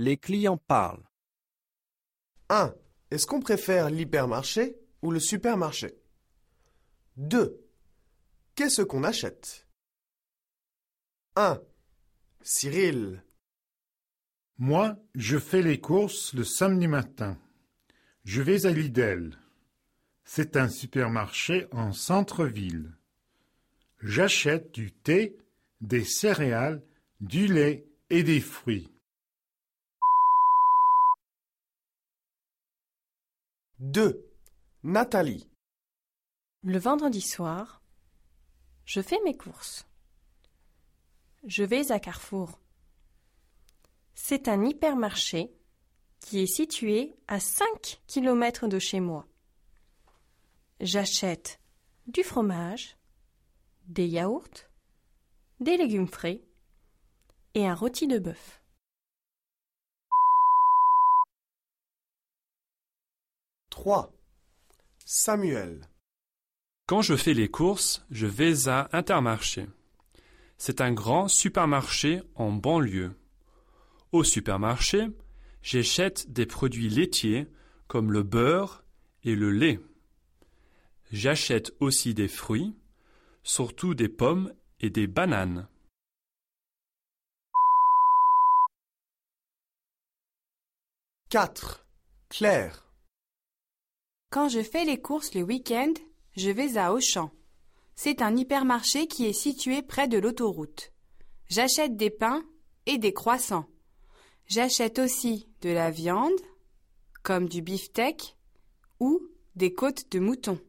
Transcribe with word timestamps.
Les 0.00 0.16
clients 0.16 0.56
parlent. 0.56 1.02
1. 2.50 2.72
Est-ce 3.10 3.26
qu'on 3.26 3.40
préfère 3.40 3.90
l'hypermarché 3.90 4.76
ou 5.02 5.10
le 5.10 5.18
supermarché? 5.18 5.98
2. 7.16 7.60
Qu'est-ce 8.54 8.82
qu'on 8.82 9.02
achète? 9.02 9.66
1. 11.34 11.60
Cyril. 12.42 13.24
Moi, 14.56 14.96
je 15.16 15.36
fais 15.36 15.62
les 15.62 15.80
courses 15.80 16.32
le 16.32 16.44
samedi 16.44 16.86
matin. 16.86 17.36
Je 18.22 18.40
vais 18.40 18.66
à 18.66 18.70
Lidl. 18.70 19.36
C'est 20.22 20.56
un 20.56 20.68
supermarché 20.68 21.66
en 21.72 21.92
centre-ville. 21.92 22.96
J'achète 24.00 24.70
du 24.70 24.92
thé, 24.92 25.36
des 25.80 26.04
céréales, 26.04 26.84
du 27.18 27.48
lait 27.48 27.88
et 28.10 28.22
des 28.22 28.40
fruits. 28.40 28.92
2. 33.80 34.28
Nathalie. 34.82 35.48
Le 36.64 36.80
vendredi 36.80 37.20
soir, 37.20 37.80
je 38.84 39.00
fais 39.00 39.20
mes 39.24 39.36
courses. 39.36 39.86
Je 41.44 41.62
vais 41.62 41.92
à 41.92 42.00
Carrefour. 42.00 42.58
C'est 44.16 44.48
un 44.48 44.64
hypermarché 44.64 45.52
qui 46.18 46.40
est 46.40 46.52
situé 46.52 47.14
à 47.28 47.38
5 47.38 48.02
km 48.08 48.66
de 48.66 48.80
chez 48.80 48.98
moi. 48.98 49.28
J'achète 50.80 51.60
du 52.08 52.24
fromage, 52.24 52.96
des 53.86 54.08
yaourts, 54.08 54.66
des 55.60 55.76
légumes 55.76 56.08
frais 56.08 56.42
et 57.54 57.64
un 57.64 57.76
rôti 57.76 58.08
de 58.08 58.18
bœuf. 58.18 58.60
3. 63.88 64.12
Samuel. 65.06 65.88
Quand 66.86 67.00
je 67.00 67.16
fais 67.16 67.32
les 67.32 67.48
courses, 67.48 68.04
je 68.10 68.26
vais 68.26 68.68
à 68.68 68.90
Intermarché. 68.92 69.66
C'est 70.58 70.82
un 70.82 70.92
grand 70.92 71.26
supermarché 71.26 72.20
en 72.34 72.52
banlieue. 72.52 73.16
Au 74.12 74.24
supermarché, 74.24 75.06
j'achète 75.62 76.30
des 76.30 76.44
produits 76.44 76.90
laitiers 76.90 77.48
comme 77.86 78.12
le 78.12 78.22
beurre 78.22 78.84
et 79.24 79.34
le 79.34 79.50
lait. 79.50 79.80
J'achète 81.10 81.74
aussi 81.80 82.12
des 82.12 82.28
fruits, 82.28 82.76
surtout 83.42 83.94
des 83.94 84.10
pommes 84.10 84.52
et 84.80 84.90
des 84.90 85.06
bananes. 85.06 85.66
4. 91.30 91.86
Claire. 92.28 92.87
Quand 94.30 94.50
je 94.50 94.62
fais 94.62 94.84
les 94.84 95.00
courses 95.00 95.32
le 95.34 95.42
week-end, 95.42 95.94
je 96.36 96.50
vais 96.50 96.76
à 96.76 96.92
Auchan. 96.92 97.30
C'est 97.94 98.20
un 98.20 98.36
hypermarché 98.36 99.06
qui 99.06 99.24
est 99.24 99.32
situé 99.32 99.80
près 99.80 100.06
de 100.06 100.18
l'autoroute. 100.18 100.92
J'achète 101.48 101.96
des 101.96 102.10
pains 102.10 102.44
et 102.84 102.98
des 102.98 103.14
croissants. 103.14 103.66
J'achète 104.46 104.98
aussi 104.98 105.48
de 105.62 105.70
la 105.70 105.90
viande, 105.90 106.40
comme 107.22 107.48
du 107.48 107.62
beefsteak 107.62 108.36
ou 109.00 109.20
des 109.56 109.72
côtes 109.72 110.12
de 110.12 110.18
mouton. 110.18 110.60